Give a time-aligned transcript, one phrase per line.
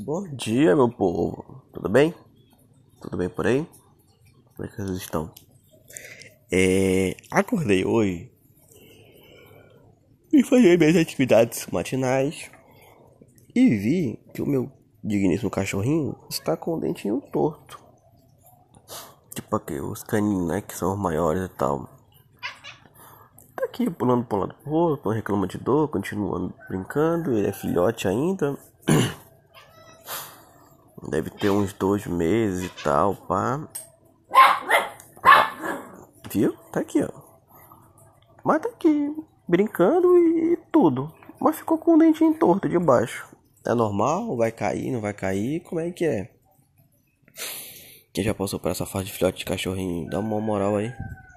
[0.00, 1.60] Bom dia, meu povo.
[1.72, 2.14] Tudo bem?
[3.00, 3.66] Tudo bem por aí?
[4.54, 5.28] Como é que vocês estão?
[6.52, 8.30] É, acordei hoje
[10.32, 12.48] e fazer minhas atividades matinais
[13.52, 14.70] e vi que o meu
[15.02, 17.80] digníssimo cachorrinho está com o dentinho torto.
[19.34, 20.60] Tipo aqui, os caninhos, né?
[20.60, 21.88] Que são os maiores e tal.
[23.56, 27.36] Tá aqui pulando para um lado pro outro, reclama de dor, continuando brincando.
[27.36, 28.56] Ele é filhote ainda.
[31.02, 33.68] Deve ter uns dois meses e tal, pá.
[36.30, 36.52] Viu?
[36.72, 37.08] Tá aqui, ó.
[38.44, 39.14] Mas tá aqui,
[39.46, 41.12] brincando e tudo.
[41.40, 43.28] Mas ficou com o dentinho torto de baixo.
[43.66, 44.36] É normal?
[44.36, 44.90] Vai cair?
[44.90, 45.60] Não vai cair?
[45.60, 46.30] Como é que é?
[48.12, 50.92] Quem já passou por essa fase de filhote de cachorrinho, dá uma moral aí.